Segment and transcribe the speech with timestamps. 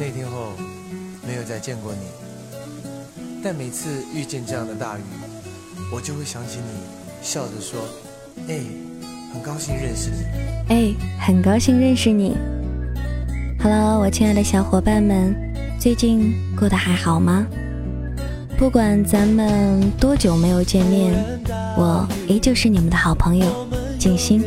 [0.00, 0.54] 那天后
[1.28, 2.06] 没有再见过你，
[3.44, 5.02] 但每次遇见这样的大雨，
[5.92, 6.80] 我就会想起你，
[7.20, 7.78] 笑着说
[8.48, 8.60] ：“哎，
[9.30, 10.24] 很高兴认识你。”
[10.72, 12.34] 哎，很高兴认识你。
[13.62, 15.36] Hello，我亲爱的小伙伴们，
[15.78, 17.46] 最近过得还好吗？
[18.56, 21.12] 不管咱们多久没有见面，
[21.76, 24.42] 我依旧是你们的好朋友静心。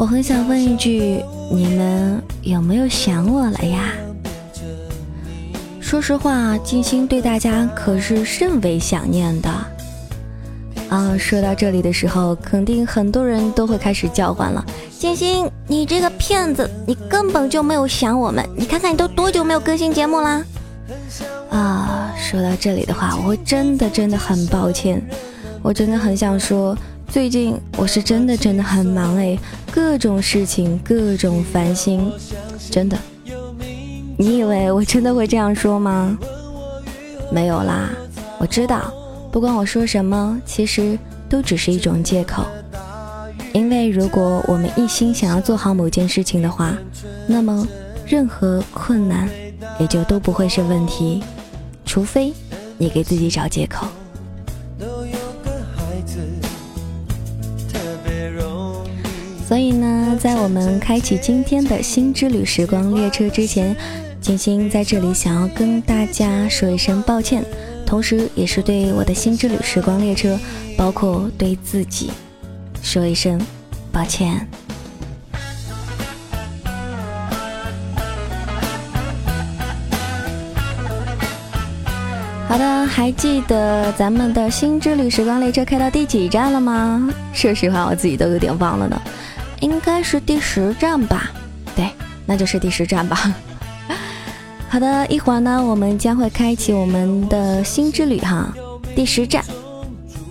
[0.00, 1.22] 我很想问一句，
[1.52, 3.92] 你们有没有想我了呀？
[5.78, 9.50] 说实话，静心对大家可是甚为想念的。
[10.88, 14.64] 啊，说到这里的时候，肯定很多人都会开始叫唤了。
[14.98, 18.42] 静心，你这个骗子，你根本就没有想我们。
[18.56, 20.42] 你看看你都多久没有更新节目啦？
[21.50, 25.06] 啊，说到这里的话，我真的真的很抱歉，
[25.60, 26.74] 我真的很想说，
[27.10, 29.36] 最近我是真的真的很忙哎，
[29.72, 32.08] 各种事情，各种烦心，
[32.70, 32.96] 真的。
[34.16, 36.16] 你以为我真的会这样说吗？
[37.32, 37.90] 没有啦，
[38.38, 38.94] 我知道。
[39.32, 40.96] 不管我说什么，其实
[41.28, 42.44] 都只是一种借口。
[43.52, 46.76] 因为如果我们一心想要做好某件事情的话，
[47.26, 47.66] 那么
[48.06, 49.28] 任何困难
[49.80, 51.24] 也就都不会是问题，
[51.84, 52.32] 除非
[52.78, 53.88] 你给自己找借口。
[60.20, 63.74] 在我们开启今天的新之旅时光列车之前，
[64.20, 67.42] 金星在这里想要跟大家说一声抱歉。
[67.86, 70.38] 同时，也是对我的新之旅时光列车，
[70.76, 72.10] 包括对自己，
[72.82, 73.40] 说一声
[73.90, 74.46] 抱歉。
[82.46, 87.08] 好的，还记得咱们的新之旅时光列车开到第几站了吗？
[87.32, 89.00] 说实话，我自己都有点忘了呢，
[89.60, 91.30] 应该是第十站吧？
[91.76, 91.90] 对，
[92.26, 93.34] 那就是第十站吧。
[94.68, 98.54] 好的，一会儿呢，我们将会开启我们的新之旅哈，
[98.94, 99.44] 第十站，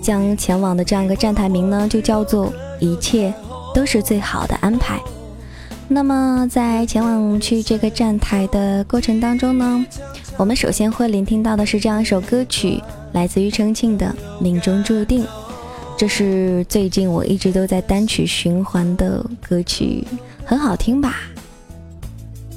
[0.02, 3.34] 将前往的这样一个站台名呢，就叫做一切
[3.74, 5.00] 都是最好的安排。
[5.88, 9.86] 那么在前往去这个站台的过程当中呢，
[10.38, 12.82] 我们首先会聆听到的是这样一首歌曲，
[13.12, 14.06] 来自于陈庆的
[14.42, 15.24] 《命中注定》，
[16.00, 20.02] 这是最近我一直都在单曲循环的歌曲，
[20.46, 21.24] 很好听吧？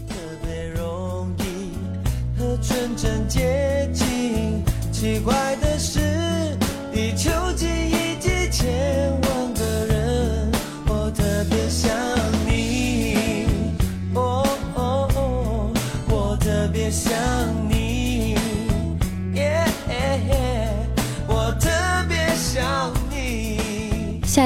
[0.09, 0.15] 特
[0.47, 5.99] 别容易和纯真接近奇怪的是，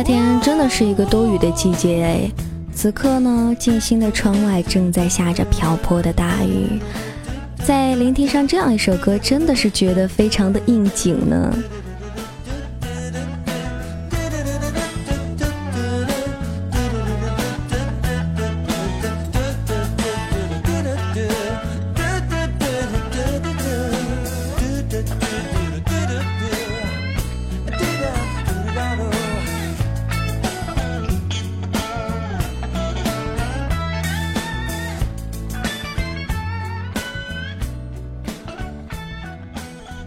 [0.07, 2.31] 天真的是一个多雨的季节哎，
[2.73, 6.81] 此刻呢，静心的窗外正在下着瓢泼的大雨。
[7.65, 11.53] 在聆听上这样一首歌，真的是觉得非常的应景呢。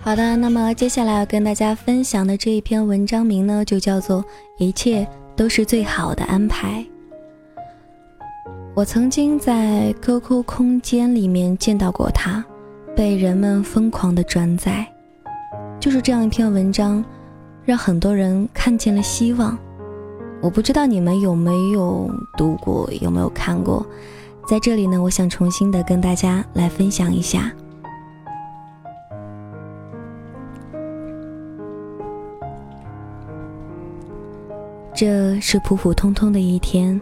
[0.10, 4.24] 好的，那么接下来要跟大家分享的这一篇文章名呢，就叫做
[4.58, 6.84] 《一切都是最好的安排》。
[8.74, 12.44] 我曾经在 QQ 空间里面见到过它，
[12.96, 14.84] 被人们疯狂的转载。
[15.80, 17.06] 就是这样一篇文章，
[17.64, 19.56] 让很多人看见了希望。
[20.42, 23.86] 我不知道你们有没有读过，有没有看过？
[24.50, 27.54] 在这里呢，我想重新的跟大家来分享一下。
[35.00, 37.00] 这是普普通通的一天。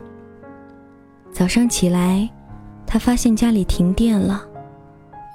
[1.31, 2.29] 早上起来，
[2.85, 4.45] 他发现家里停电了，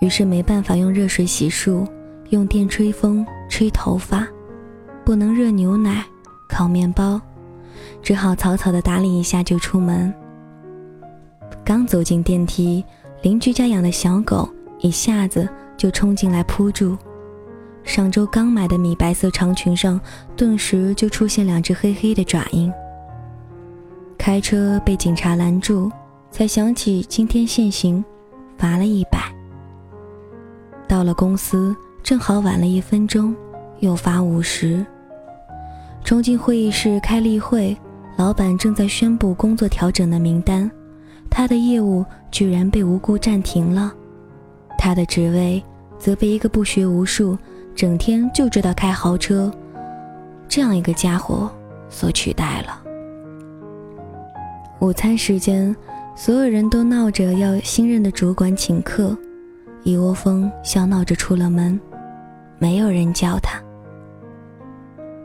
[0.00, 1.84] 于是没办法用热水洗漱，
[2.30, 4.24] 用电吹风、吹头发，
[5.04, 6.04] 不能热牛奶、
[6.48, 7.20] 烤面包，
[8.00, 10.14] 只好草草的打理一下就出门。
[11.64, 12.84] 刚走进电梯，
[13.22, 14.48] 邻居家养的小狗
[14.78, 16.96] 一下子就冲进来扑住。
[17.84, 20.00] 上周刚买的米白色长裙上，
[20.36, 22.72] 顿时就出现两只黑黑的爪印。
[24.16, 25.90] 开车被警察拦住，
[26.30, 28.02] 才想起今天限行，
[28.56, 29.20] 罚了一百。
[30.86, 33.34] 到了公司，正好晚了一分钟，
[33.80, 34.84] 又罚五十。
[36.04, 37.76] 冲进会议室开例会，
[38.16, 40.70] 老板正在宣布工作调整的名单，
[41.28, 43.92] 他的业务居然被无故暂停了，
[44.78, 45.62] 他的职位
[45.98, 47.36] 则被一个不学无术、
[47.74, 49.52] 整天就知道开豪车
[50.48, 51.50] 这样一个家伙
[51.88, 52.82] 所取代了。
[54.80, 55.74] 午餐时间，
[56.14, 59.16] 所有人都闹着要新任的主管请客，
[59.82, 61.80] 一窝蜂笑闹着出了门，
[62.58, 63.60] 没有人叫他。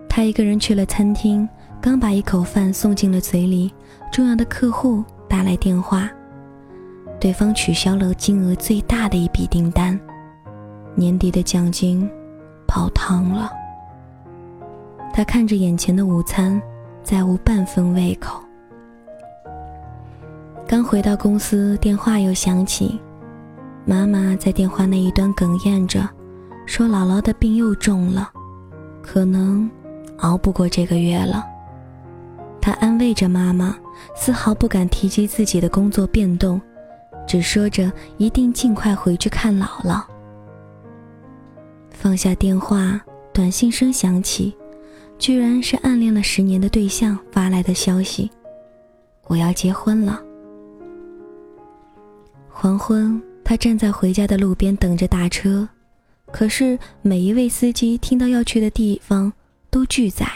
[0.08, 1.48] 他一个人去了餐厅。
[1.80, 3.72] 刚把一口饭送进了嘴里，
[4.12, 6.10] 重要的客户打来电话，
[7.20, 9.98] 对方取消了金额最大的一笔订单，
[10.96, 12.10] 年底的奖金
[12.78, 13.52] 熬汤了。
[15.14, 16.62] 他看着眼前的午餐，
[17.04, 18.40] 再无半分胃口。
[20.68, 23.00] 刚回到公司，电话又响起，
[23.84, 26.08] 妈妈在电话那一端哽咽着，
[26.68, 28.30] 说姥姥的病又重了，
[29.02, 29.68] 可能
[30.20, 31.44] 熬不过这个月了。
[32.62, 33.76] 他安慰着妈妈，
[34.16, 36.62] 丝毫不敢提及自己的工作变动，
[37.26, 40.04] 只说着一定尽快回去看姥姥。
[42.00, 43.02] 放下电话，
[43.34, 44.56] 短信声响起，
[45.18, 48.30] 居然是暗恋了十年的对象发来的消息
[49.26, 50.22] ：“我要结婚了。”
[52.48, 55.68] 黄昏，他站在回家的路边等着打车，
[56.32, 59.34] 可是每一位司机听到要去的地方
[59.72, 60.28] 都拒载，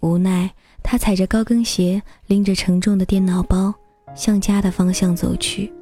[0.00, 0.50] 无奈。
[0.82, 3.74] 他踩着高跟鞋，拎着沉重的电脑包，
[4.14, 5.72] 向家的方向走去。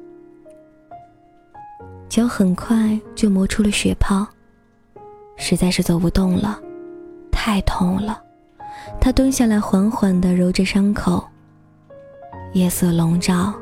[2.09, 4.27] 脚很快就磨出了血泡，
[5.37, 6.59] 实在是走不动了，
[7.31, 8.19] 太痛了。
[8.99, 11.23] 他蹲下来，缓缓地揉着伤口。
[12.53, 13.53] 夜色笼罩，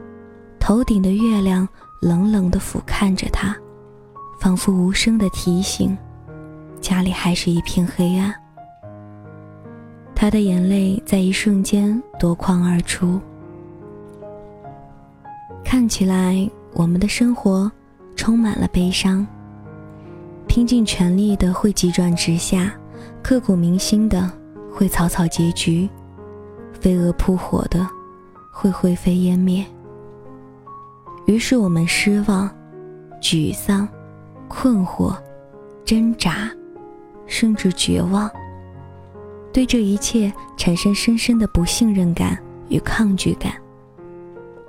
[0.61, 1.67] 头顶的月亮
[2.01, 3.53] 冷冷地俯瞰着他，
[4.39, 5.95] 仿佛无声的提醒：
[6.79, 8.33] 家里还是一片黑暗。
[10.15, 13.19] 他的眼泪在一瞬间夺眶而出。
[15.65, 17.69] 看起来，我们的生活
[18.17, 19.25] 充满了悲伤。
[20.47, 22.73] 拼尽全力的会急转直下，
[23.21, 24.29] 刻骨铭心的
[24.69, 25.87] 会草草结局，
[26.73, 27.87] 飞蛾扑火的
[28.51, 29.63] 会灰飞烟灭。
[31.27, 32.49] 于是我们失望、
[33.21, 33.87] 沮丧、
[34.47, 35.15] 困惑、
[35.85, 36.49] 挣扎，
[37.27, 38.29] 甚至绝望。
[39.53, 42.37] 对这一切产生深深的不信任感
[42.69, 43.53] 与抗拒感，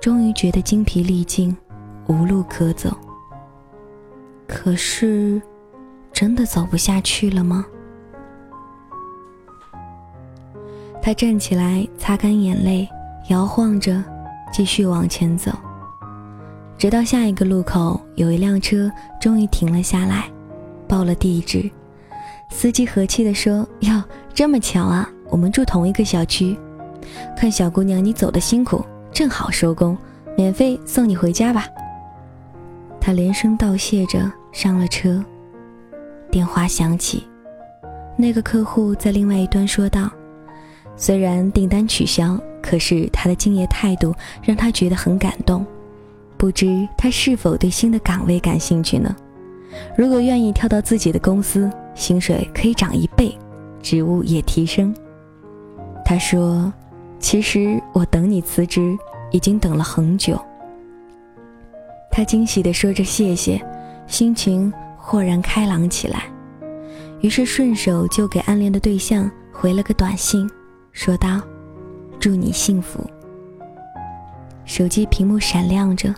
[0.01, 1.55] 终于觉得精疲力尽，
[2.07, 2.89] 无路可走。
[4.49, 5.39] 可是，
[6.11, 7.63] 真的走不下去了吗？
[11.01, 12.89] 他站起来，擦干眼泪，
[13.29, 14.03] 摇晃着，
[14.51, 15.51] 继续往前走。
[16.79, 18.91] 直到下一个路口，有一辆车
[19.21, 20.27] 终于停了下来，
[20.87, 21.69] 报了地址。
[22.49, 24.03] 司机和气地说：“哟，
[24.33, 26.57] 这么巧啊，我们住同一个小区。
[27.37, 29.95] 看小姑娘你走的辛苦，正好收工，
[30.35, 31.67] 免费送你回家吧。”
[32.99, 35.23] 他连声道谢着上了车。
[36.31, 37.23] 电话响起，
[38.15, 40.09] 那个客户在另外一端说道
[40.95, 44.13] ：“虽然订单取消，可是他的敬业态度
[44.43, 45.65] 让他觉得很感动。
[46.37, 49.15] 不知他是否对新的岗位感兴趣呢？
[49.97, 53.37] 如果愿意跳到自己的公司。”薪水可以涨一倍，
[53.81, 54.95] 职务也提升。
[56.05, 56.71] 他说
[57.19, 58.97] ：“其实我等你辞职
[59.31, 60.39] 已经等了很久。”
[62.09, 63.61] 他惊喜地说着谢谢，
[64.09, 66.23] 心情豁然开朗起来。
[67.21, 70.49] 于是顺手就给暗恋的对象回了个短信，
[70.91, 71.39] 说道
[72.19, 72.99] ：“祝你幸福。”
[74.65, 76.13] 手机屏幕闪亮着，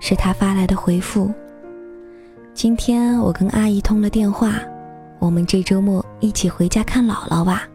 [0.00, 1.32] 是他发来的回复
[2.54, 4.60] ：“今天我跟阿姨通了电话。”
[5.20, 7.66] 我们这周末一起回家看姥姥吧。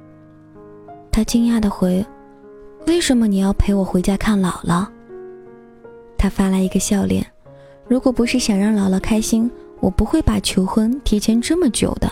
[1.12, 2.05] 他惊讶的回
[2.88, 4.88] ：“为什么你要陪我回家看姥姥？”
[6.17, 7.25] 他发来一个笑脸
[7.88, 9.50] ：“如果不是想让姥姥开心，
[9.80, 12.12] 我不会把求婚提前这么久的。”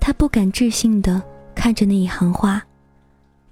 [0.00, 1.22] 他不敢置信的
[1.54, 2.62] 看着那一行话，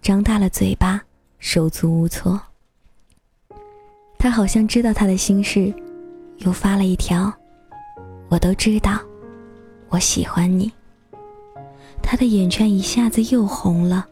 [0.00, 1.02] 张大了嘴巴，
[1.38, 2.40] 手足无措。
[4.18, 5.72] 他好像知道他的心事，
[6.38, 7.32] 又发了一条
[8.28, 9.00] ：“我都知道。”
[9.88, 10.70] 我喜欢你。
[12.02, 14.06] 他的眼圈一下子又红了，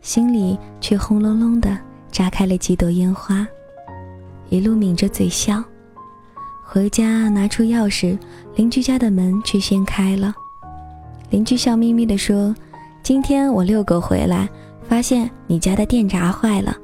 [0.00, 1.76] 心里却轰隆隆的
[2.10, 3.46] 炸开了几朵烟花，
[4.48, 5.62] 一路抿着嘴笑。
[6.72, 8.16] 回家拿出钥匙，
[8.54, 10.32] 邻居家的门却先开了。
[11.30, 12.54] 邻居笑眯眯地说
[13.02, 14.48] ：“今天我遛狗回来，
[14.88, 16.76] 发现你家的电闸坏了，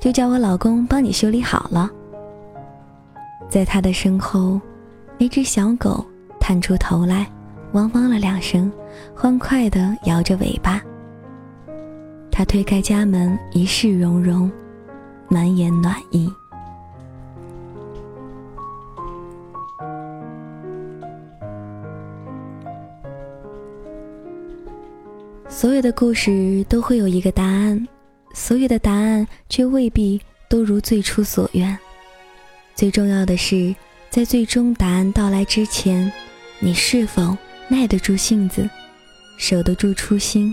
[0.00, 1.90] 就叫我老公帮你修理好了。”
[3.50, 4.58] 在他的身后，
[5.18, 6.02] 那只小狗
[6.40, 7.26] 探出头来。
[7.72, 8.72] 汪汪了两声，
[9.14, 10.80] 欢快地摇着尾巴。
[12.30, 14.50] 他推开家门，一世融融，
[15.28, 16.32] 满眼暖意。
[25.56, 27.86] 所有的故事都会有一个答案，
[28.34, 31.78] 所有的答案却未必都如最初所愿。
[32.74, 33.72] 最重要的是，
[34.10, 36.12] 在最终答案到来之前，
[36.58, 38.68] 你是否耐得住性子，
[39.38, 40.52] 守得住初心，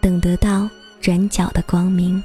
[0.00, 0.70] 等得到
[1.02, 2.24] 转角的光明。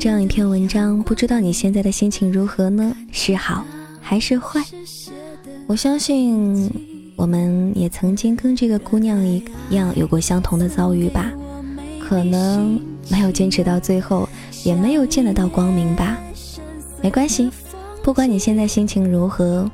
[0.00, 2.96] 这样一篇文章，不知道你现在的心情如何呢？
[3.12, 3.62] 是好
[4.00, 4.64] 还是坏？
[5.66, 6.70] 我相信
[7.16, 11.30] 我们也曾经跟这个姑娘一样有过相同的遭遇吧，
[12.00, 12.80] 可能
[13.10, 14.26] 没有坚持到最后。
[14.64, 16.18] 也没有见得到光明吧，
[17.02, 17.50] 没关系，
[18.02, 19.70] 不管你现在心情如何，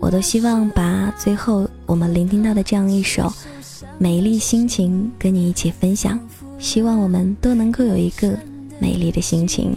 [0.00, 3.32] 我都希望把最后我们聆听到的这样一首
[3.98, 6.18] 美丽心情跟你一起分享，
[6.58, 8.36] 希望我们都能够有一个
[8.78, 9.74] 美丽的心情。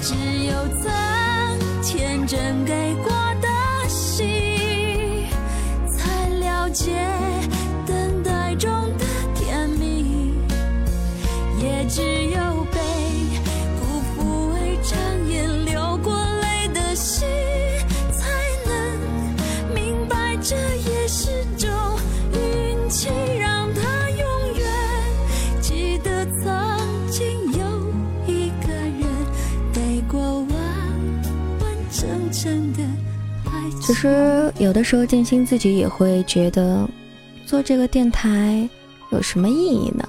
[0.00, 0.14] 只
[0.46, 2.93] 有曾天真给
[33.86, 36.88] 其实有的时候，静心自己也会觉得，
[37.44, 38.66] 做这个电台
[39.10, 40.08] 有什么意义呢？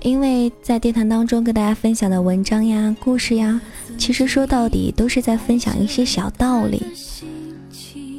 [0.00, 3.60] 因为在电台当中跟大家分享的文章呀、故事呀，
[3.98, 6.80] 其实说到底都是在分享一些小道理。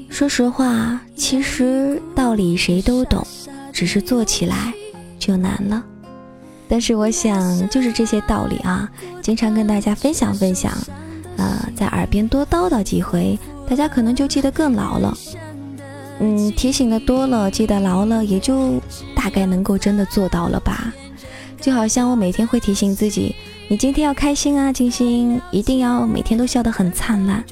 [0.10, 3.26] 说实话，其实道理谁都懂，
[3.72, 4.74] 只是做起来
[5.18, 5.82] 就难了。
[6.68, 10.78] 但是我想，就是这些道理啊，经常跟大家分享分享，
[11.38, 13.40] 呃，在耳边多叨叨几回。
[13.70, 15.18] 大家可能就记得更牢了，
[16.20, 18.82] 嗯，提醒的多了，记得牢了，也就
[19.16, 20.92] 大概能够真的做到了吧。
[21.62, 23.36] 就好像我每天会提醒自己，
[23.68, 27.44] 你今天要开心啊，金星一定要每天都笑得很灿烂。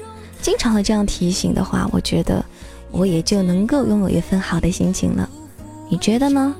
[0.42, 2.44] 经常的这样提醒的话，我觉得
[2.90, 5.28] 我也就能够拥有一份好的心情了。
[5.88, 6.54] 你觉得呢？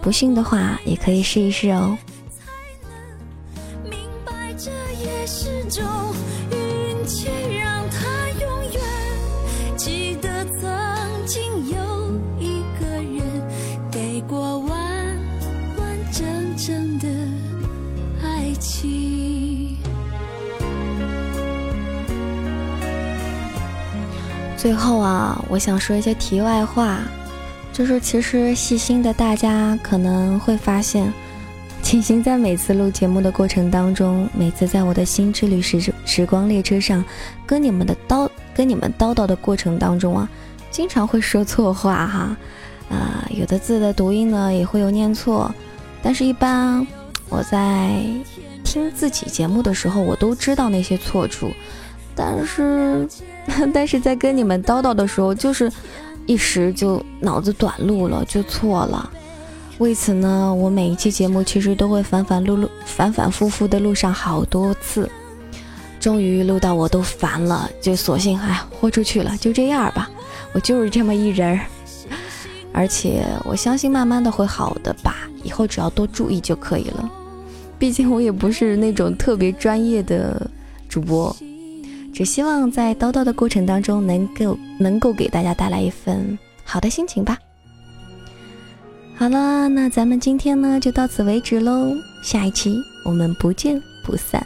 [0.00, 1.96] 不信的话，也可以试一试哦。
[24.68, 26.98] 最后啊，我想说一些题外话，
[27.72, 31.10] 就是其实细心的大家可能会发现，
[31.80, 37.02] 锦行在每次录节目的过程当中，每次在我的新之旅时时光列车上，
[37.46, 40.28] 跟你们的叨跟你们叨叨的过程当中啊，
[40.70, 42.36] 经常会说错话哈，
[42.90, 45.50] 啊，有的字的读音呢也会有念错，
[46.02, 46.86] 但是一般
[47.30, 48.02] 我在
[48.62, 51.50] 听自己节目的时候，我都知道那些错处，
[52.18, 53.08] 但是。
[53.72, 55.72] 但是在跟你们叨叨的时候，就是
[56.26, 59.10] 一时就脑子短路了，就错了。
[59.78, 65.08] 为此呢，我每一期节目其实都会反反录录、反反复复的录上好多次，
[65.98, 70.10] 终于录到我都烦了，就索性哎豁出去了，就这样吧。
[70.52, 71.60] 我就是这么一人儿，
[72.74, 77.10] 而且我相信慢慢的会好的吧，以后只要多注意就可以了。
[77.78, 80.50] 毕竟我也不是那种特别专业的
[80.86, 81.34] 主播。
[82.18, 87.38] 只希望在叨叨的过程当中，能够能够给大家带来一份好的心情吧。
[89.14, 94.44] 好了，那咱们今天呢就到此为止喽，下一期我们不见不散。